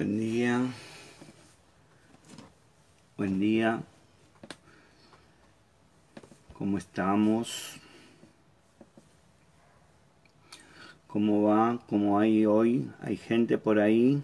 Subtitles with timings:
[0.00, 0.62] Buen día.
[3.18, 3.82] Buen día.
[6.54, 7.76] ¿Cómo estamos?
[11.06, 11.78] ¿Cómo va?
[11.86, 12.90] ¿Cómo hay hoy?
[13.02, 14.22] ¿Hay gente por ahí?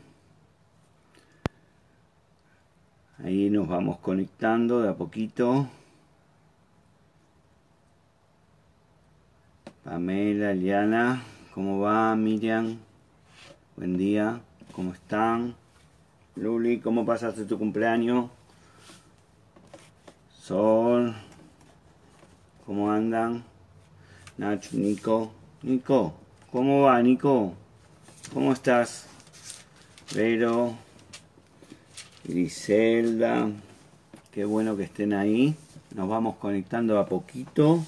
[3.22, 5.68] Ahí nos vamos conectando de a poquito.
[9.84, 11.22] Pamela, Eliana,
[11.52, 12.16] ¿cómo va?
[12.16, 12.78] Miriam,
[13.76, 14.40] buen día,
[14.72, 15.54] ¿cómo están?
[16.36, 18.28] Luli, ¿cómo pasaste tu cumpleaños?
[20.38, 21.14] Sol,
[22.66, 23.42] ¿cómo andan?
[24.36, 26.12] Nacho, Nico, Nico,
[26.52, 27.54] ¿cómo va, Nico?
[28.34, 29.06] ¿Cómo estás?
[30.14, 30.74] Vero,
[32.24, 33.48] Griselda,
[34.30, 35.57] qué bueno que estén ahí.
[35.95, 37.82] Nos vamos conectando a poquito.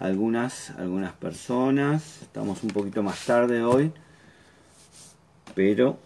[0.00, 2.22] Algunas, algunas personas.
[2.22, 3.92] Estamos un poquito más tarde hoy.
[5.54, 5.98] Pero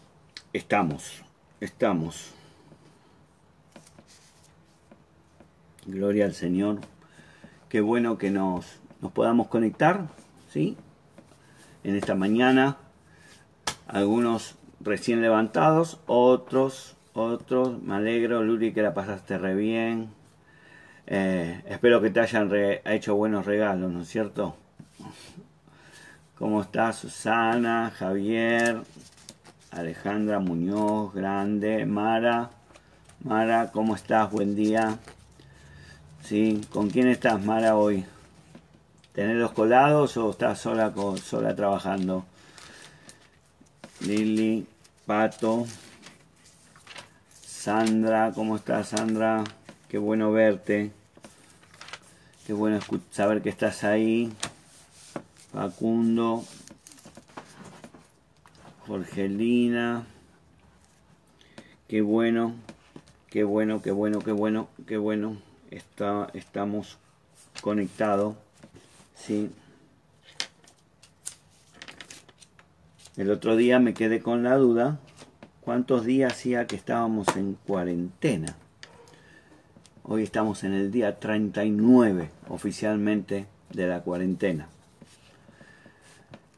[0.53, 1.23] estamos,
[1.61, 2.33] estamos.
[5.87, 6.81] Gloria al Señor.
[7.69, 10.09] Qué bueno que nos, nos podamos conectar,
[10.51, 10.77] ¿sí?
[11.85, 12.77] En esta mañana.
[13.87, 17.83] Algunos recién levantados, otros, otros.
[17.83, 20.11] Me alegro, Luri, que la pasaste re bien.
[21.07, 22.51] Eh, espero que te hayan
[22.85, 24.57] hecho buenos regalos, ¿no es cierto?
[26.37, 28.83] ¿Cómo estás, Susana, Javier,
[29.71, 32.51] Alejandra Muñoz, Grande, Mara?
[33.23, 34.31] Mara, ¿cómo estás?
[34.31, 34.99] Buen día.
[36.23, 36.61] ¿Sí?
[36.73, 38.05] ¿Con quién estás, Mara, hoy?
[39.13, 42.25] ¿Tenés los colados o estás sola, sola trabajando?
[44.01, 44.67] Lili,
[45.05, 45.67] Pato,
[47.45, 49.45] Sandra, ¿cómo estás, Sandra?
[49.89, 50.93] Qué bueno verte.
[52.47, 52.81] Qué bueno
[53.11, 54.33] saber que estás ahí.
[55.53, 56.45] Facundo.
[58.89, 60.07] Jorgelina.
[61.87, 62.55] Qué bueno.
[63.29, 65.37] Qué bueno, qué bueno, qué bueno, qué bueno.
[65.71, 66.99] Está, estamos
[67.61, 68.35] conectados.
[69.15, 69.51] Sí.
[73.19, 74.99] El otro día me quedé con la duda.
[75.61, 78.57] ¿Cuántos días hacía que estábamos en cuarentena?
[80.03, 84.69] Hoy estamos en el día 39 oficialmente de la cuarentena.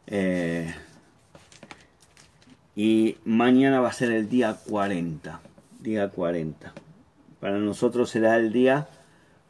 [0.07, 0.73] Eh,
[2.83, 5.43] y mañana va a ser el día 40.
[5.81, 6.73] Día 40.
[7.39, 8.89] Para nosotros será el día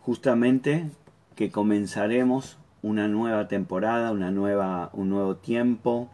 [0.01, 0.91] justamente
[1.37, 6.11] que comenzaremos una nueva temporada, una nueva, un nuevo tiempo,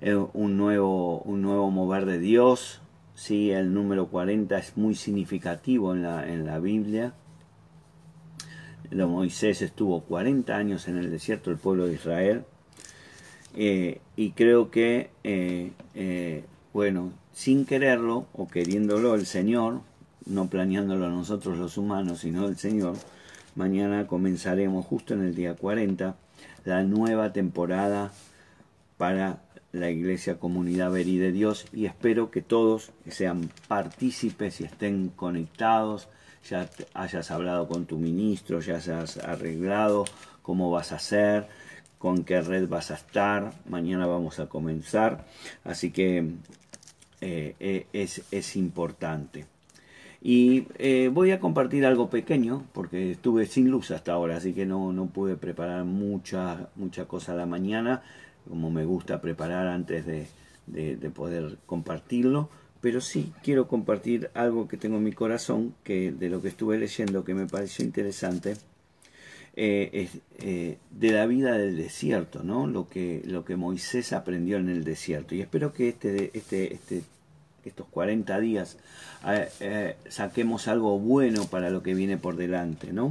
[0.00, 2.80] eh, un, nuevo, un nuevo mover de Dios,
[3.16, 7.14] Sí, el número 40 es muy significativo en la, en la Biblia.
[8.92, 12.44] Moisés estuvo 40 años en el desierto del pueblo de Israel.
[13.54, 19.80] Eh, y creo que, eh, eh, bueno, sin quererlo o queriéndolo el Señor,
[20.26, 22.96] no planeándolo nosotros los humanos, sino el Señor,
[23.54, 26.16] mañana comenzaremos justo en el día 40
[26.64, 28.12] la nueva temporada
[28.96, 29.42] para
[29.72, 36.08] la Iglesia Comunidad Veri de Dios y espero que todos sean partícipes y estén conectados,
[36.48, 40.04] ya hayas hablado con tu ministro, ya hayas arreglado
[40.42, 41.48] cómo vas a hacer,
[42.02, 45.24] con qué red vas a estar, mañana vamos a comenzar,
[45.62, 46.32] así que
[47.20, 49.46] eh, eh, es, es, importante.
[50.20, 54.66] Y eh, voy a compartir algo pequeño, porque estuve sin luz hasta ahora, así que
[54.66, 58.02] no, no pude preparar mucha, mucha cosa a la mañana
[58.48, 60.26] como me gusta preparar antes de,
[61.14, 62.48] poder compartirlo,
[62.80, 66.78] pero sí quiero compartir algo que tengo en mi corazón, que de lo que estuve
[66.78, 68.56] leyendo, que me pareció interesante,
[69.54, 70.08] eh,
[70.38, 72.66] eh, de la vida del desierto, ¿no?
[72.66, 75.34] Lo que, lo que Moisés aprendió en el desierto.
[75.34, 77.02] Y espero que este, este, este
[77.64, 78.78] estos 40 días
[79.60, 83.10] eh, saquemos algo bueno para lo que viene por delante, ¿no?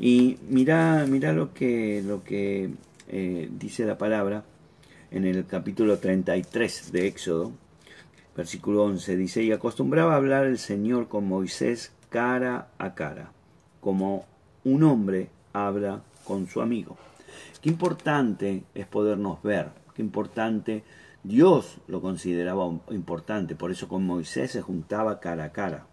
[0.00, 2.70] Y mira, mira lo que, lo que
[3.58, 4.44] dice la palabra
[5.10, 7.52] en el capítulo 33 de Éxodo,
[8.36, 13.32] versículo 11, dice, y acostumbraba a hablar el Señor con Moisés cara a cara,
[13.80, 14.26] como
[14.64, 16.96] un hombre habla con su amigo.
[17.60, 20.84] Qué importante es podernos ver, qué importante,
[21.24, 25.86] Dios lo consideraba importante, por eso con Moisés se juntaba cara a cara.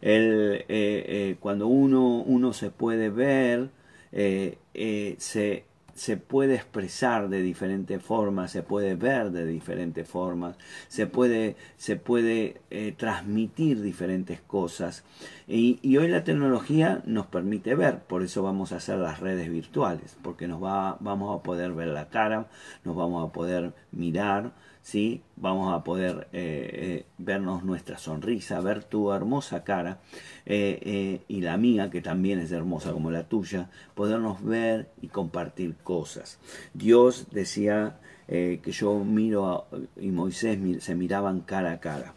[0.00, 3.70] Eh, eh, cuando uno, uno se puede ver,
[4.12, 10.56] eh, se se puede expresar de diferentes formas, se puede ver de diferentes formas,
[10.88, 15.04] se puede, se puede eh, transmitir diferentes cosas.
[15.46, 19.50] Y, y, hoy la tecnología nos permite ver, por eso vamos a hacer las redes
[19.50, 22.48] virtuales, porque nos va, vamos a poder ver la cara,
[22.84, 24.52] nos vamos a poder mirar,
[24.82, 25.22] ¿sí?
[25.36, 30.00] vamos a poder eh, eh, vernos nuestra sonrisa, ver tu hermosa cara
[30.46, 35.76] eh, y la mía, que también es hermosa como la tuya, podernos ver y compartir
[35.82, 36.38] cosas.
[36.74, 37.98] Dios decía
[38.28, 39.66] que yo miro
[40.00, 42.14] y Moisés se miraban cara a cara.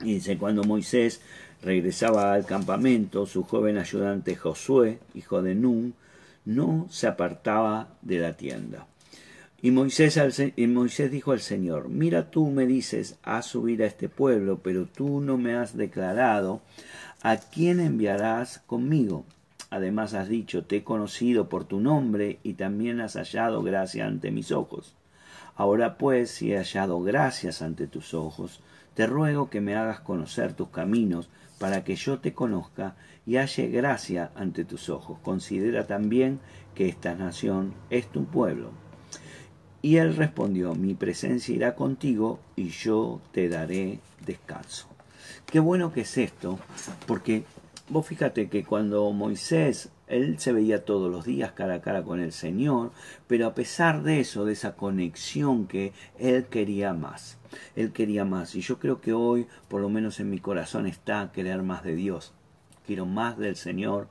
[0.00, 1.20] Y dice, cuando Moisés
[1.62, 5.94] regresaba al campamento, su joven ayudante Josué, hijo de Nun,
[6.46, 8.86] no se apartaba de la tienda.
[9.66, 14.86] Y Moisés, dijo al Señor, mira tú me dices, a subir a este pueblo, pero
[14.86, 16.60] tú no me has declarado
[17.20, 19.24] a quién enviarás conmigo.
[19.68, 24.30] Además has dicho, te he conocido por tu nombre y también has hallado gracia ante
[24.30, 24.94] mis ojos.
[25.56, 28.60] Ahora pues, si he hallado gracias ante tus ojos,
[28.94, 31.28] te ruego que me hagas conocer tus caminos,
[31.58, 32.94] para que yo te conozca
[33.26, 35.18] y halle gracia ante tus ojos.
[35.24, 36.38] Considera también
[36.76, 38.85] que esta nación es tu pueblo.
[39.86, 44.88] Y él respondió, mi presencia irá contigo y yo te daré descanso.
[45.46, 46.58] Qué bueno que es esto,
[47.06, 47.44] porque
[47.88, 52.18] vos fíjate que cuando Moisés, él se veía todos los días cara a cara con
[52.18, 52.90] el Señor,
[53.28, 57.38] pero a pesar de eso, de esa conexión que él quería más,
[57.76, 58.56] él quería más.
[58.56, 61.94] Y yo creo que hoy, por lo menos en mi corazón, está querer más de
[61.94, 62.32] Dios.
[62.88, 64.08] Quiero más del Señor,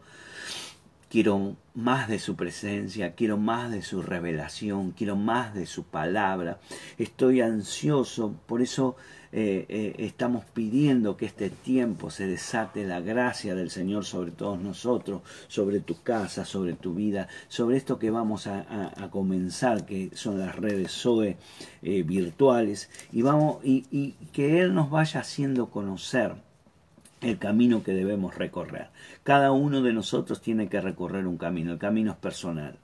[1.10, 6.60] quiero más de su presencia, quiero más de su revelación, quiero más de su palabra.
[6.98, 8.96] Estoy ansioso, por eso
[9.32, 14.60] eh, eh, estamos pidiendo que este tiempo se desate la gracia del Señor sobre todos
[14.60, 20.40] nosotros, sobre tu casa, sobre tu vida, sobre esto que vamos a, comenzar, que son
[20.40, 21.38] las redes SOE
[21.82, 26.45] eh, virtuales, y, vamos, y que Él nos vaya haciendo conocer
[27.26, 28.90] el camino que debemos recorrer.
[29.24, 32.78] Cada uno de nosotros tiene que recorrer un camino, el camino es personal.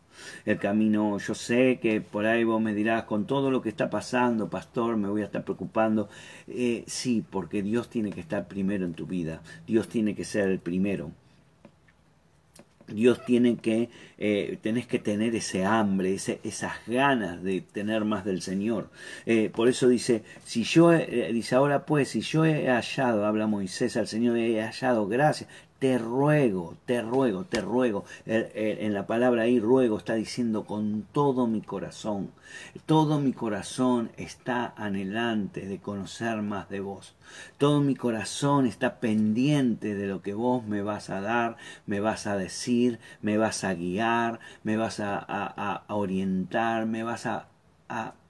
[0.45, 3.89] El camino, yo sé que por ahí vos me dirás, con todo lo que está
[3.89, 6.09] pasando, pastor, me voy a estar preocupando.
[6.47, 10.49] Eh, sí, porque Dios tiene que estar primero en tu vida, Dios tiene que ser
[10.49, 11.11] el primero.
[12.87, 18.25] Dios tiene que, eh, tenés que tener ese hambre, ese, esas ganas de tener más
[18.25, 18.89] del Señor.
[19.25, 23.47] Eh, por eso dice, si yo, eh, dice ahora pues, si yo he hallado, habla
[23.47, 25.47] Moisés al Señor, he hallado gracia,
[25.81, 28.05] te ruego, te ruego, te ruego.
[28.27, 32.29] En la palabra ahí ruego está diciendo con todo mi corazón.
[32.85, 37.15] Todo mi corazón está anhelante de conocer más de vos.
[37.57, 41.57] Todo mi corazón está pendiente de lo que vos me vas a dar,
[41.87, 47.47] me vas a decir, me vas a guiar, me vas a, orientar, me vas a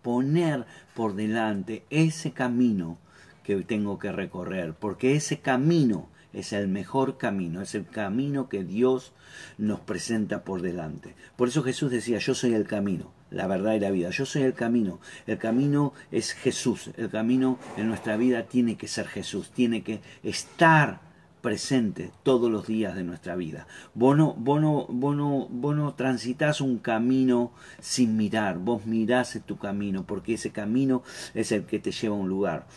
[0.02, 0.66] poner
[0.96, 2.98] por delante ese camino
[3.44, 4.74] que tengo que recorrer.
[4.74, 9.14] Porque ese camino es el mejor camino, es el camino que Dios
[9.58, 11.16] nos presenta por delante.
[11.36, 14.44] Por eso Jesús decía, yo soy el camino, la verdad y la vida, yo soy
[14.44, 19.52] el camino, el camino es Jesús, el camino en nuestra vida tiene que ser Jesús,
[19.52, 21.12] tiene que estar
[21.42, 23.68] presente todos los días de nuestra vida.
[23.94, 29.40] Vos no, vos no, vos no, vos no transitas un camino sin mirar, vos mirás
[29.46, 32.68] tu camino, porque ese camino es el que te lleva a un lugar.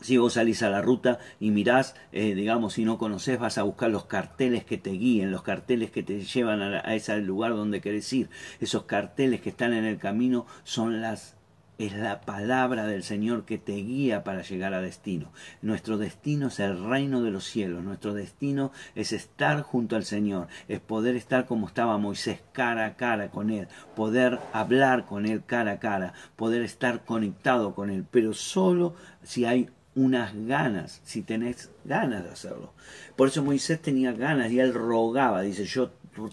[0.00, 3.64] Si vos salís a la ruta y mirás, eh, digamos, si no conoces, vas a
[3.64, 7.80] buscar los carteles que te guíen, los carteles que te llevan a, ese lugar donde
[7.80, 8.30] querés ir.
[8.60, 11.36] Esos carteles que están en el camino son las
[11.78, 15.32] es la palabra del Señor que te guía para llegar a destino.
[15.62, 20.48] Nuestro destino es el reino de los cielos, nuestro destino es estar junto al Señor,
[20.68, 23.66] es poder estar como estaba Moisés cara a cara con Él,
[23.96, 29.46] poder hablar con Él cara a cara, poder estar conectado con Él, pero solo si
[29.46, 32.72] hay unas ganas, si tenés ganas de hacerlo.
[33.16, 35.90] Por eso Moisés tenía ganas y él rogaba, dice, yo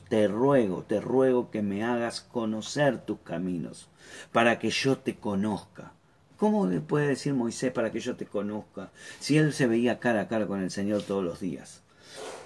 [0.10, 3.90] te ruego, te ruego que me hagas conocer tus caminos,
[4.32, 5.92] para que yo te conozca.
[6.38, 10.22] ¿Cómo le puede decir Moisés para que yo te conozca si él se veía cara
[10.22, 11.82] a cara con el Señor todos los días?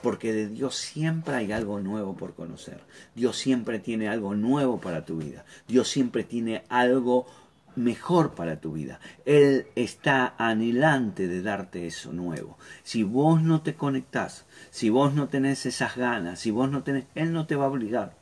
[0.02, 2.82] Porque de Dios siempre hay algo nuevo por conocer.
[3.14, 5.46] Dios siempre tiene algo nuevo para tu vida.
[5.68, 7.28] Dios siempre tiene algo
[7.76, 9.00] mejor para tu vida.
[9.26, 12.58] Él está anhelante de darte eso nuevo.
[12.84, 17.06] Si vos no te conectás, si vos no tenés esas ganas, si vos no tenés,
[17.16, 18.22] Él no te va a obligar.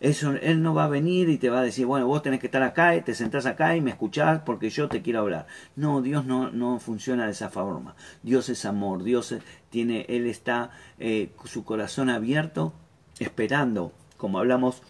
[0.00, 2.46] Eso, él no va a venir y te va a decir, bueno, vos tenés que
[2.46, 5.46] estar acá y te sentás acá y me escuchás porque yo te quiero hablar.
[5.76, 7.94] No, Dios no, no funciona de esa forma.
[8.22, 9.34] Dios es amor, Dios
[9.68, 12.72] tiene, Él está eh, su corazón abierto,
[13.18, 14.82] esperando, como hablamos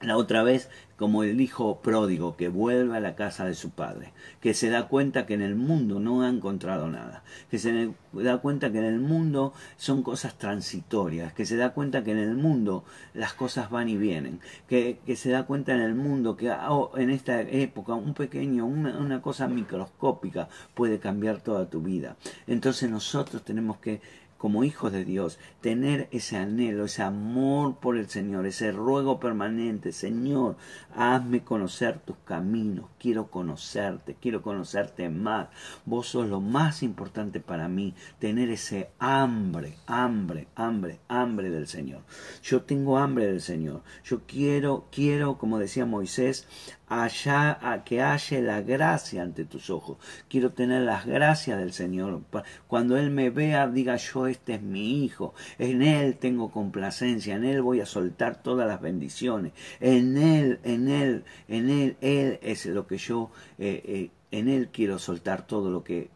[0.00, 4.12] la otra vez como el hijo pródigo que vuelve a la casa de su padre,
[4.40, 8.38] que se da cuenta que en el mundo no ha encontrado nada, que se da
[8.38, 12.36] cuenta que en el mundo son cosas transitorias, que se da cuenta que en el
[12.36, 16.92] mundo las cosas van y vienen, que, se da cuenta en el mundo que oh,
[16.96, 22.16] en esta época un pequeño, una cosa microscópica puede cambiar toda tu vida.
[22.46, 24.00] Entonces nosotros tenemos que
[24.44, 29.90] como hijos de Dios, tener ese anhelo, ese amor por el Señor, ese ruego permanente,
[29.90, 30.56] Señor,
[30.94, 35.48] hazme conocer tus caminos, quiero conocerte, quiero conocerte más.
[35.86, 42.02] Vos sos lo más importante para mí, tener ese hambre, hambre, hambre, hambre del Señor.
[42.42, 43.80] Yo tengo hambre del Señor.
[44.04, 46.46] Yo quiero, quiero, como decía Moisés,
[46.88, 49.98] allá a que haya la gracia ante tus ojos.
[50.28, 52.22] Quiero tener las gracias del Señor.
[52.66, 55.34] Cuando Él me vea, diga yo, este es mi hijo.
[55.58, 59.52] En Él tengo complacencia, en Él voy a soltar todas las bendiciones.
[59.80, 64.68] En Él, en Él, en Él, Él es lo que yo, eh, eh, en Él
[64.72, 66.10] quiero soltar todo lo que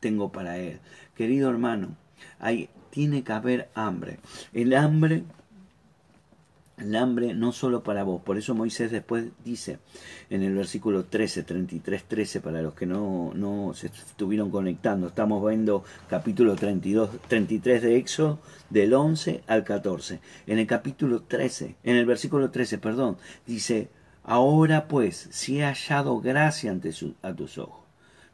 [0.00, 0.80] tengo para Él.
[1.14, 1.96] Querido hermano,
[2.38, 4.18] hay, tiene que haber hambre.
[4.52, 5.24] El hambre
[6.78, 8.22] el hambre no solo para vos.
[8.22, 9.78] Por eso Moisés después dice
[10.30, 15.46] en el versículo 13, 33, 13, para los que no, no se estuvieron conectando, estamos
[15.46, 18.38] viendo capítulo 32, 33 de Éxodo,
[18.70, 20.20] del 11 al 14.
[20.46, 23.16] En el capítulo 13, en el versículo 13, perdón,
[23.46, 23.90] dice,
[24.22, 26.90] ahora pues, si he hallado gracia ante
[27.22, 27.86] a tus ojos,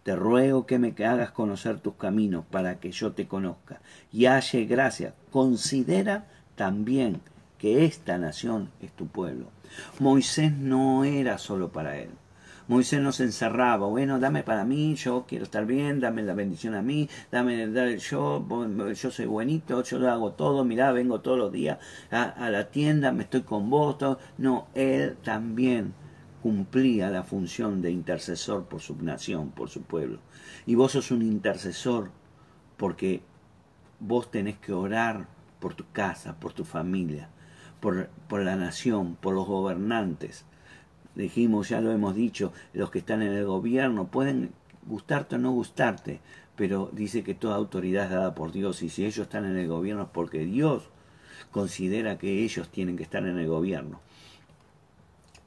[0.03, 3.81] te ruego que me hagas conocer tus caminos para que yo te conozca
[4.11, 5.15] y halle gracia.
[5.31, 7.21] Considera también
[7.63, 9.47] que esta nación es tu pueblo.
[10.01, 12.11] Moisés no era solo para él.
[12.67, 16.75] Moisés no se encerraba, bueno, dame para mí, yo quiero estar bien, dame la bendición
[16.75, 18.45] a mí, dame, yo,
[18.93, 21.79] yo soy buenito, yo lo hago todo, mirá, vengo todos los días
[22.11, 23.97] a, la tienda, me estoy con vos,
[24.39, 25.95] no, él también
[26.43, 30.19] cumplía la función de intercesor por su nación, por su pueblo.
[30.67, 32.11] Y vos sos un intercesor
[32.77, 33.23] porque
[34.01, 35.29] vos tenés que orar
[35.61, 37.29] por tu casa, por tu familia,
[37.83, 40.45] por, la nación, por los gobernantes.
[41.17, 44.53] Dijimos, ya lo hemos dicho, los que están en el gobierno pueden
[44.87, 46.21] gustarte o no gustarte,
[46.57, 49.67] pero dice que toda autoridad es dada por Dios y si ellos están en el
[49.67, 50.85] gobierno es porque Dios
[51.51, 54.01] considera que ellos tienen que estar en el gobierno.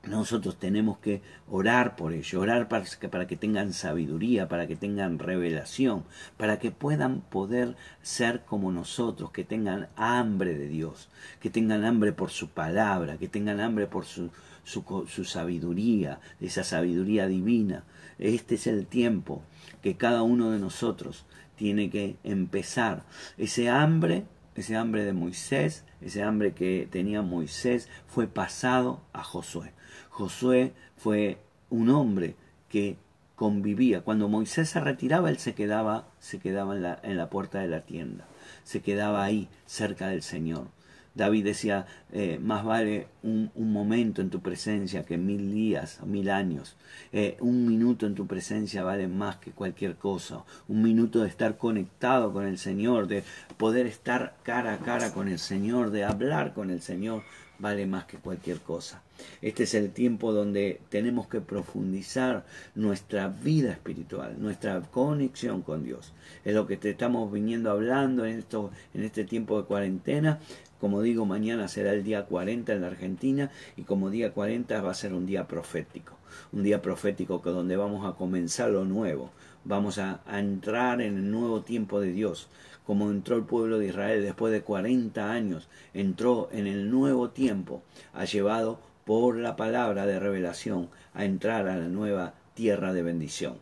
[0.08, 6.04] Nosotros tenemos que orar por ellos, orar para que, tengan sabiduría, para que tengan revelación,
[6.38, 11.10] para que puedan poder ser como nosotros, que tengan hambre de Dios,
[11.40, 14.30] que tengan hambre por su palabra, que tengan hambre por su,
[14.64, 17.84] su, su sabiduría, esa sabiduría divina.
[18.20, 19.42] Este es el tiempo
[19.82, 23.06] que cada uno de nosotros tiene que empezar.
[23.38, 29.74] Ese hambre, ese hambre de Moisés, ese hambre que tenía Moisés, fue pasado a Josué.
[30.16, 32.36] Josué fue un hombre
[32.70, 32.96] que
[33.36, 34.00] convivía.
[34.00, 37.68] Cuando Moisés se retiraba, él se quedaba, se quedaba en la, en la puerta de
[37.68, 38.26] la tienda,
[38.64, 40.68] se quedaba ahí, cerca del Señor.
[41.16, 46.76] David decía, eh, más vale un, momento en tu presencia que mil días, mil años.
[47.14, 50.44] Eh, un minuto en tu presencia vale más que cualquier cosa.
[50.68, 53.24] Un minuto de estar conectado con el Señor, de
[53.58, 57.24] poder estar cara a cara con el Señor, de hablar con el Señor,
[57.60, 59.02] vale más que cualquier cosa.
[59.42, 62.46] Este es el tiempo donde tenemos que profundizar
[62.76, 66.14] nuestra vida espiritual, nuestra conexión con Dios.
[66.44, 70.40] Es lo que te estamos viniendo hablando en, esto, en este tiempo de cuarentena.
[70.80, 74.92] Como digo, mañana será el día 40 en la Argentina y como día 40 va
[74.92, 76.18] a ser un día profético.
[76.52, 79.32] Un día profético que donde vamos a comenzar lo nuevo.
[79.64, 82.50] Vamos a, a entrar en el nuevo tiempo de Dios
[82.86, 87.84] como entró el pueblo de Israel después de 40 años, entró en el nuevo tiempo,
[88.14, 93.58] ha llevado por la palabra de revelación a entrar a la nueva tierra de bendición.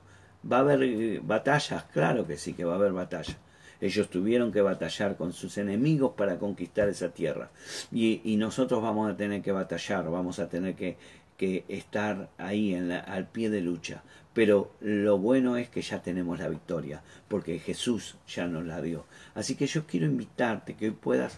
[0.49, 1.83] ¿Va a haber eh, batallas?
[1.85, 3.37] Claro que sí que va a haber batallas.
[3.81, 7.49] Ellos tuvieron que batallar con sus enemigos para conquistar esa tierra.
[7.91, 10.95] Y, y nosotros vamos a tener que batallar, vamos a tener que,
[11.37, 14.03] que estar ahí al pie de lucha.
[14.33, 19.05] Pero lo bueno es que ya tenemos la victoria, porque Jesús ya nos la dio.
[19.35, 21.37] Así que yo quiero invitarte que hoy puedas,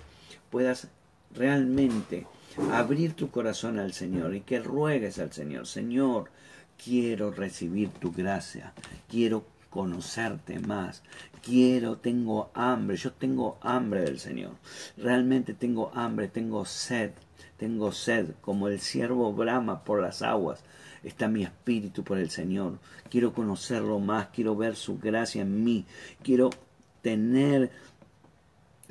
[0.50, 0.88] puedas
[1.34, 2.26] realmente
[2.72, 6.30] abrir tu corazón al Señor y que ruegues al Señor, Señor,
[6.82, 8.74] quiero recibir tu gracia,
[9.10, 11.04] quiero conocerte más,
[11.44, 14.52] quiero, tengo hambre, yo tengo hambre del Señor,
[14.96, 17.12] realmente tengo hambre, tengo sed,
[17.58, 20.64] tengo sed, como el siervo brama por las aguas,
[21.04, 22.80] está mi espíritu por el Señor.
[23.10, 25.86] Quiero conocerlo más, quiero ver su gracia en mí,
[26.24, 26.50] quiero
[27.02, 27.72] tener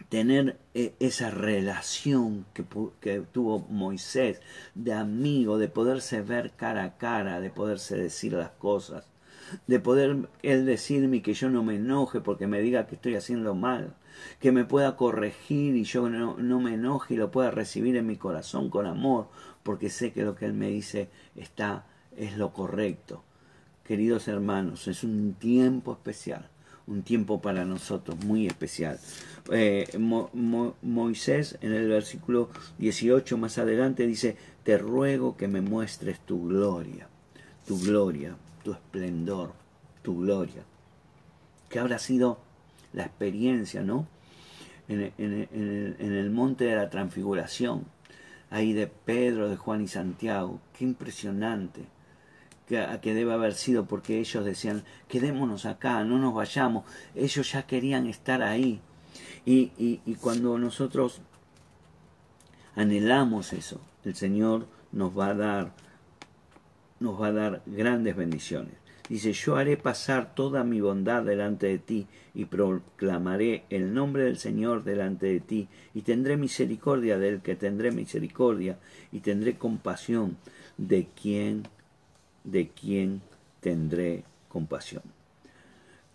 [0.08, 2.64] tener eh, esa relación que,
[3.00, 4.40] que, tuvo Moisés
[4.74, 9.06] de amigo, de poderse ver cara a cara, de poderse decir las cosas,
[9.66, 13.54] de poder él decirme que yo no me enoje porque me diga que estoy haciendo
[13.54, 13.94] mal,
[14.40, 18.06] que me pueda corregir y yo no, no me enoje y lo pueda recibir en
[18.06, 19.28] mi corazón con amor,
[19.62, 23.22] porque sé que lo que él me dice está es lo correcto.
[23.84, 26.48] Queridos hermanos, es un tiempo especial
[26.86, 28.98] un tiempo para nosotros muy especial.
[29.50, 36.48] Eh, Moisés en el versículo 18 más adelante dice, te ruego que me muestres tu
[36.48, 37.08] gloria,
[37.66, 39.52] tu gloria, tu esplendor,
[40.02, 40.62] tu gloria.
[41.68, 42.38] Que habrá sido
[42.94, 44.08] la experiencia, ¿no?
[44.88, 47.84] En, en el monte de la transfiguración,
[48.50, 50.60] ahí de Pedro, de Juan y Santiago.
[50.72, 51.86] Qué impresionante
[52.66, 56.84] que, debe haber sido porque ellos decían, quedémonos acá, no nos vayamos.
[57.14, 58.80] Ellos ya querían estar ahí.
[59.44, 61.20] Y, y, cuando nosotros
[62.74, 65.74] anhelamos eso, el Señor nos va a dar,
[67.00, 68.74] nos va a dar grandes bendiciones.
[69.08, 74.38] Dice, yo haré pasar toda mi bondad delante de ti y proclamaré el nombre del
[74.38, 78.78] Señor delante de ti y tendré misericordia del que tendré misericordia
[79.12, 80.38] y tendré compasión
[80.78, 81.64] de quien
[82.44, 83.20] de quien
[83.60, 85.02] tendré compasión.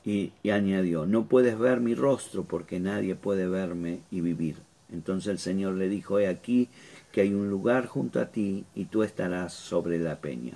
[0.06, 4.58] Y, añadió, no puedes ver mi rostro porque nadie puede verme y vivir.
[4.92, 6.70] Entonces el Señor le dijo, he aquí
[7.12, 10.54] que hay un lugar junto a ti y tú estarás sobre la peña.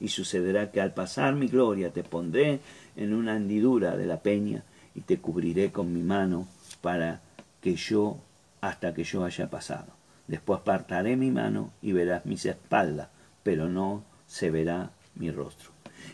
[0.00, 2.60] Y sucederá que al pasar mi gloria te pondré
[2.96, 4.64] en una hendidura de la peña
[4.94, 6.48] y te cubriré con mi mano
[6.80, 7.20] para
[7.60, 8.18] que yo,
[8.60, 9.92] hasta que yo haya pasado.
[10.26, 13.08] Después apartaré mi mano y verás mis espaldas,
[13.42, 15.70] pero no se verá mi rostro.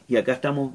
[0.09, 0.73] Y acá estamos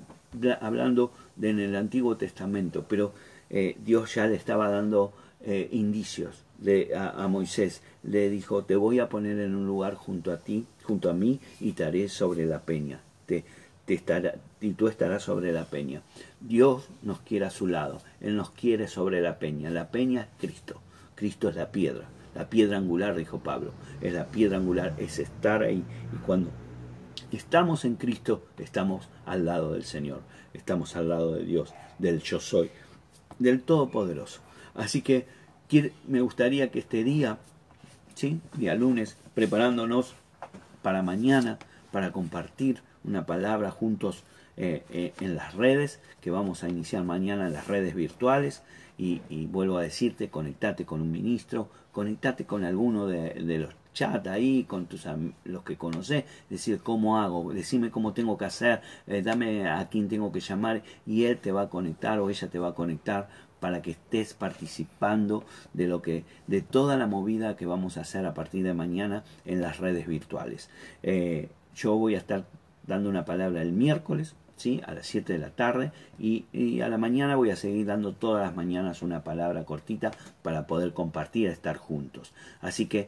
[0.61, 3.13] hablando de en el Antiguo Testamento, pero
[3.49, 7.81] eh, Dios ya le estaba dando eh, indicios de, a, Moisés.
[8.03, 11.39] Le dijo, te voy a poner en un lugar junto a ti, junto a mí,
[11.59, 12.99] y te haré sobre la peña.
[13.27, 13.45] Te,
[13.85, 16.01] te estará, y tú estarás sobre la peña.
[16.39, 18.01] Dios nos quiere a su lado.
[18.21, 19.69] Él nos quiere sobre la peña.
[19.69, 20.81] La peña es Cristo.
[21.13, 22.07] Cristo es la piedra.
[22.33, 23.71] La piedra angular, dijo Pablo.
[24.01, 25.83] Es la piedra angular, es estar ahí.
[26.11, 26.49] Y cuando
[27.31, 30.21] estamos en Cristo, estamos al lado del Señor,
[30.55, 32.71] estamos al lado de Dios, del yo soy,
[33.37, 34.41] del Todopoderoso.
[34.73, 35.27] Así que
[36.07, 37.37] me gustaría que este día,
[38.15, 38.41] ¿sí?
[38.57, 40.15] día lunes, preparándonos
[40.81, 41.57] para mañana,
[41.91, 44.23] para compartir una palabra juntos
[44.57, 48.61] eh, eh, en las redes, que vamos a iniciar mañana en las redes virtuales.
[48.97, 54.65] Y, vuelvo a decirte, conectate con un ministro, conectate con alguno de, los chat ahí
[54.65, 55.07] con tus
[55.45, 60.09] los que conoces, decir cómo hago, decime cómo tengo que hacer, eh, dame a quién
[60.09, 63.29] tengo que llamar y él te va a conectar o ella te va a conectar
[63.59, 65.43] para que estés participando
[65.73, 69.23] de lo que de toda la movida que vamos a hacer a partir de mañana
[69.45, 70.69] en las redes virtuales.
[71.03, 72.45] Eh, yo voy a estar
[72.87, 74.81] dando una palabra el miércoles, ¿sí?
[74.85, 78.13] a las 7 de la tarde y, y, a la mañana voy a seguir dando
[78.13, 82.33] todas las mañanas una palabra cortita para poder compartir, estar juntos.
[82.61, 83.07] Así que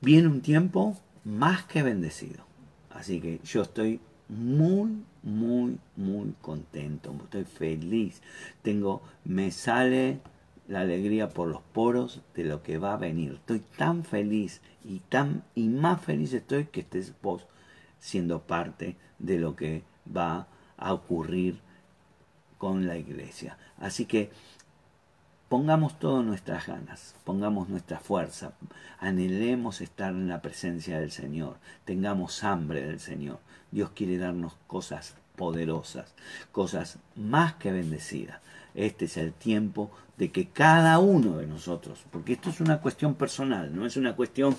[0.00, 2.44] viene un tiempo más que bendecido.
[2.90, 7.14] Así que yo estoy muy, muy, muy contento.
[7.24, 8.22] Estoy feliz.
[8.62, 10.20] Tengo, me sale
[10.68, 13.32] la alegría por los poros de lo que va a venir.
[13.32, 17.46] Estoy tan feliz y tan y más feliz estoy que estés vos
[17.98, 19.82] siendo parte de lo que
[20.14, 21.58] va a ocurrir
[22.58, 23.58] con la iglesia.
[23.78, 24.30] Así que
[25.54, 28.54] Pongamos todas nuestras ganas, pongamos nuestra fuerza,
[28.98, 33.38] anhelemos estar en la presencia del Señor, tengamos hambre del Señor.
[33.74, 36.14] Dios quiere darnos cosas poderosas,
[36.52, 38.40] cosas más que bendecidas.
[38.76, 43.16] Este es el tiempo de que cada uno de nosotros, porque esto es una cuestión
[43.16, 44.56] personal, no es una cuestión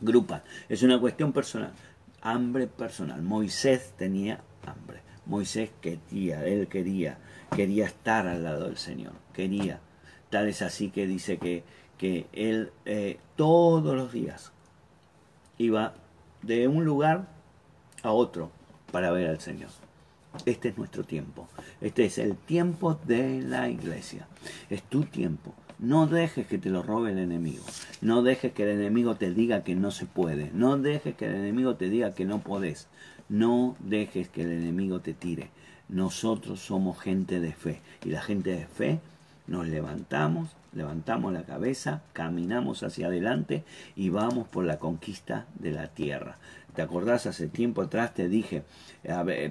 [0.00, 1.72] grupal, es una cuestión personal,
[2.22, 3.20] hambre personal.
[3.20, 7.18] Moisés tenía hambre, Moisés quería, él quería,
[7.56, 9.80] quería estar al lado del Señor, quería.
[10.30, 11.64] Tal es así que dice que,
[11.98, 14.52] que él eh, todos los días
[15.58, 15.94] iba
[16.42, 17.33] de un lugar
[18.04, 18.50] a otro
[18.92, 19.70] para ver al Señor.
[20.46, 21.48] Este es nuestro tiempo.
[21.80, 24.26] Este es el tiempo de la iglesia.
[24.68, 25.54] Es tu tiempo.
[25.78, 27.64] No dejes que te lo robe el enemigo.
[28.00, 30.50] No dejes que el enemigo te diga que no se puede.
[30.52, 32.88] No dejes que el enemigo te diga que no podés.
[33.28, 35.50] No dejes que el enemigo te tire.
[35.88, 39.00] Nosotros somos gente de fe y la gente de fe
[39.46, 43.64] nos levantamos, levantamos la cabeza, caminamos hacia adelante
[43.96, 46.38] y vamos por la conquista de la tierra.
[46.74, 47.26] ¿Te acordás?
[47.26, 48.64] Hace tiempo atrás te dije,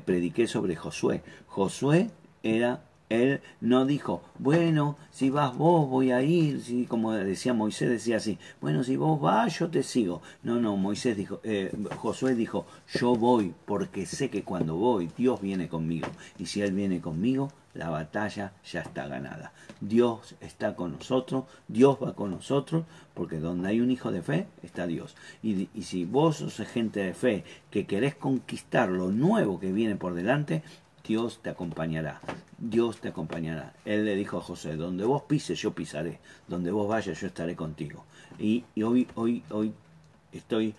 [0.05, 1.23] prediqué sobre Josué.
[1.47, 2.09] Josué
[2.43, 2.81] era
[3.13, 8.17] Él no dijo, bueno, si vas vos voy a ir, si, como decía Moisés, decía
[8.17, 10.21] así, bueno, si vos vas yo te sigo.
[10.41, 15.41] No, no, Moisés dijo, eh, Josué dijo, yo voy porque sé que cuando voy Dios
[15.41, 16.07] viene conmigo.
[16.39, 19.53] Y si Él viene conmigo, la batalla ya está ganada.
[19.79, 24.47] Dios está con nosotros, Dios va con nosotros, porque donde hay un hijo de fe
[24.63, 25.15] está Dios.
[25.41, 29.95] Y, y si vos sos gente de fe que querés conquistar lo nuevo que viene
[29.95, 30.63] por delante,
[31.03, 32.21] Dios te acompañará.
[32.57, 33.73] Dios te acompañará.
[33.83, 36.19] Él le dijo a José, donde vos pises, yo pisaré.
[36.47, 38.05] Donde vos vayas, yo estaré contigo.
[38.39, 39.73] Y, hoy, hoy, hoy
[40.31, 40.75] estoy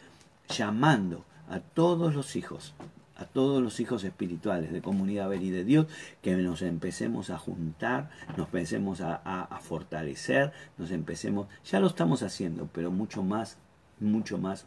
[0.49, 2.73] llamando a todos los hijos,
[3.17, 5.87] a todos los hijos espirituales de Comunidad Ver y de Dios,
[6.23, 8.09] que nos empecemos a juntar,
[8.39, 13.59] nos empecemos a fortalecer, nos empecemos, ya lo estamos haciendo, pero mucho más,
[14.01, 14.67] mucho más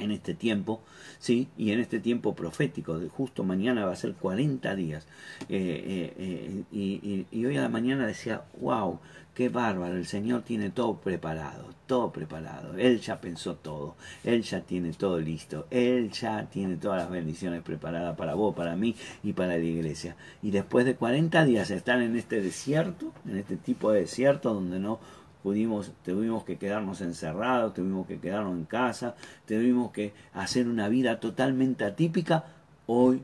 [0.00, 0.82] en este tiempo,
[1.18, 1.48] ¿sí?
[1.56, 5.06] Y en este tiempo profético, de justo mañana va a ser 40 días.
[5.48, 8.98] Eh, eh, eh, y, hoy a la mañana decía, wow,
[9.34, 12.76] qué bárbaro, el Señor tiene todo preparado, todo preparado.
[12.76, 17.62] Él ya pensó todo, Él ya tiene todo listo, Él ya tiene todas las bendiciones
[17.62, 20.16] preparadas para vos, para mí y para la iglesia.
[20.42, 24.78] Y después de 40 días están en este desierto, en este tipo de desierto donde
[24.78, 24.98] no
[25.42, 29.14] pudimos, tuvimos que quedarnos encerrados, tuvimos que quedarnos en casa,
[29.46, 32.44] tuvimos que hacer una vida totalmente atípica.
[32.86, 33.22] Hoy,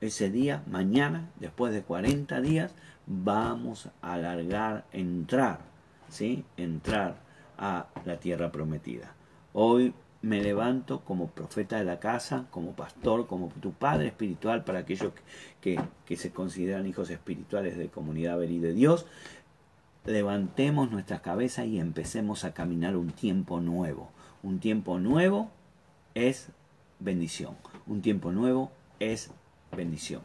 [0.00, 2.74] ese día, mañana, después de 40 días,
[3.06, 5.60] vamos a alargar, entrar,
[6.08, 6.44] ¿sí?
[6.56, 7.16] Entrar
[7.56, 9.14] a la tierra prometida.
[9.52, 14.80] Hoy me levanto como profeta de la casa, como pastor, como tu padre espiritual para
[14.80, 15.12] aquellos
[15.60, 19.06] que, que, se consideran hijos espirituales de comunidad y de Dios
[20.08, 24.10] levantemos nuestras cabezas y empecemos a caminar un tiempo nuevo.
[24.42, 25.50] Un tiempo nuevo
[26.14, 26.48] es
[26.98, 27.56] bendición.
[27.86, 29.30] Un tiempo nuevo es
[29.70, 30.22] bendición.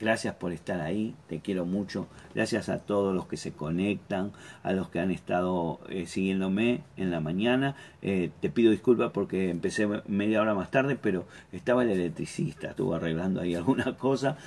[0.00, 2.06] Gracias por estar ahí, te quiero mucho.
[2.34, 4.32] Gracias a todos los que se conectan,
[4.62, 7.76] a los que han estado eh, siguiéndome en la mañana.
[8.00, 12.94] Eh, te pido disculpas porque empecé media hora más tarde, pero estaba el electricista, estuvo
[12.94, 14.38] arreglando ahí alguna cosa.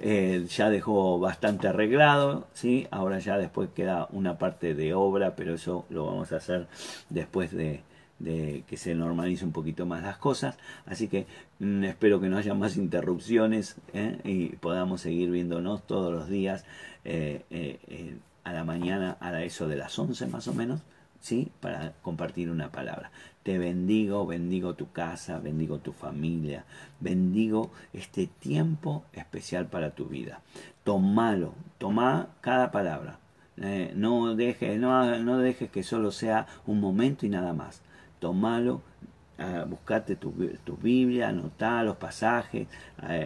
[0.00, 2.88] Eh, ya dejó bastante arreglado, ¿sí?
[2.90, 6.66] Ahora ya después queda una parte de obra, pero eso lo vamos a hacer
[7.08, 7.82] después de,
[8.18, 10.56] de que se normalice un poquito más las cosas.
[10.86, 11.26] Así que
[11.60, 14.18] mm, espero que no haya más interrupciones ¿eh?
[14.24, 16.64] y podamos seguir viéndonos todos los días
[17.04, 20.80] eh, eh, a la mañana, a eso de las 11 más o menos,
[21.20, 21.50] ¿sí?
[21.60, 23.10] Para compartir una palabra.
[23.42, 26.64] Te bendigo, bendigo tu casa, bendigo tu familia,
[27.00, 30.40] bendigo este tiempo especial para tu vida.
[30.84, 33.18] Tomalo, toma cada palabra.
[33.94, 37.82] no, dejes, no, no dejes que solo sea un momento y nada más
[38.18, 38.82] tomalo,
[39.68, 40.32] buscate tu,
[40.64, 42.66] tu, Biblia, anotá los pasajes,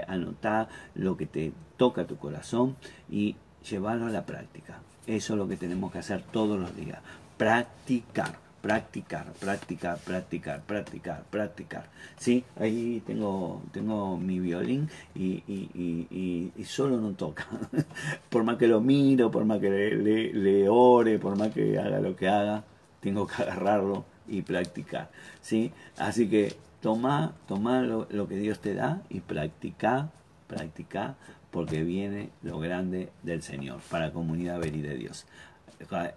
[0.07, 2.77] anotá lo que te toca tu corazón
[3.11, 3.37] y
[3.69, 4.81] llevarlo a la práctica.
[5.07, 7.01] Eso es lo que tenemos que hacer todos los días.
[7.37, 11.85] Practicar, practicar, practicar, practicar, practicar, practicar.
[12.17, 12.45] ¿Sí?
[12.57, 17.47] Ahí tengo, tengo mi violín y, y, y, solo no toca.
[18.31, 22.01] por más que lo miro, por más que le, le ore, por más que haga
[22.01, 22.63] lo que haga,
[23.01, 25.11] tengo que agarrarlo y practicar.
[25.41, 25.73] ¿sí?
[25.99, 30.11] Así que toma, toma lo, lo que Dios te da y practica,
[30.49, 31.17] practica,
[31.51, 35.27] porque viene lo grande del Señor para comunidad ver de Dios.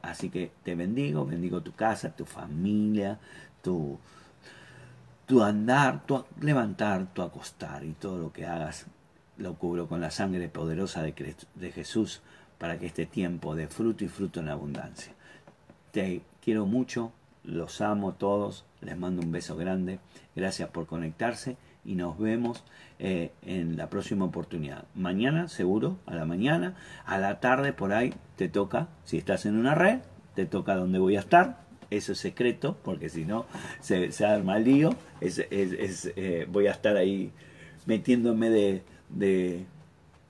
[0.02, 3.20] Así que te bendigo, bendigo tu casa, tu familia,
[3.62, 4.00] tu,
[5.26, 8.86] tu andar, tu levantar, tu acostar y todo lo que hagas
[9.38, 12.22] lo cubro con la sangre poderosa de, de Jesús
[12.58, 15.14] para que este tiempo de fruto y fruto en abundancia.
[15.92, 17.12] Te quiero mucho,
[17.46, 20.00] los amo todos, les mando un beso grande,
[20.36, 22.64] gracias por conectarse y nos vemos
[23.00, 24.86] eh, en la próxima oportunidad.
[24.96, 29.56] Mañana, seguro, a la mañana, a la tarde por ahí te toca, si estás en
[29.56, 30.00] una red,
[30.34, 31.64] te toca donde voy a estar.
[31.92, 33.46] Eso es secreto, porque si no
[33.80, 34.96] se, se arma el lío.
[35.22, 37.32] Es, es, eh, voy a estar ahí
[37.86, 39.66] metiéndome de, de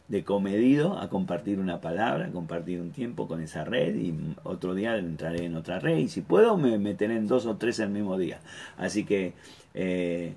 [0.08, 4.14] de comedido a compartir una palabra, a compartir un tiempo con esa red y
[4.44, 7.80] otro día entraré en otra red y si puedo me meteré en dos o tres
[7.80, 8.40] el mismo día.
[8.78, 9.34] Así que
[9.74, 10.36] eh,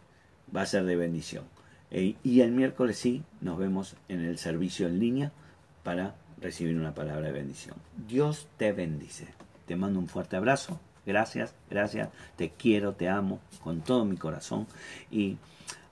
[0.55, 1.45] va a ser de bendición.
[1.91, 5.33] Eh, y el miércoles sí nos vemos en el servicio en línea
[5.83, 7.77] para recibir una palabra de bendición.
[8.09, 9.29] Dios te bendice.
[9.67, 10.81] Te mando un fuerte abrazo.
[11.07, 12.11] Gracias, gracias.
[12.37, 14.67] Te quiero, te amo con todo mi corazón.
[15.11, 15.37] Y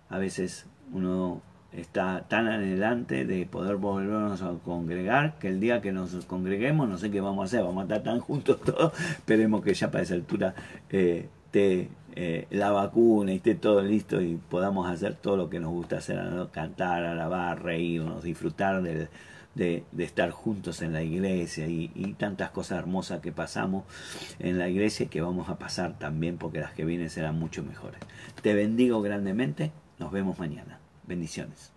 [0.09, 5.92] a veces uno está tan adelante de poder volvernos a congregar que el día que
[5.92, 9.62] nos congreguemos no sé qué vamos a hacer, vamos a estar tan juntos todos, esperemos
[9.62, 10.55] que ya para esa altura
[10.90, 15.61] eh, esté eh, la vacuna y esté todo listo y podamos hacer todo lo que
[15.61, 16.18] nos gusta hacer,
[16.50, 19.09] cantar, alabar, reírnos, disfrutar de,
[19.55, 23.85] de, estar juntos en la iglesia y, y, tantas cosas hermosas que pasamos
[24.38, 28.00] en la iglesia que vamos a pasar también porque las que vienen serán mucho mejores.
[28.42, 30.79] Te bendigo grandemente, nos vemos mañana.
[31.07, 31.76] Bendiciones.